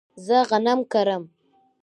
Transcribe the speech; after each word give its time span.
زه 0.25 0.37
غنم 0.49 0.79
کرم 0.91 1.23